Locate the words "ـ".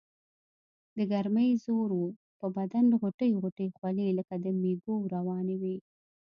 5.79-5.83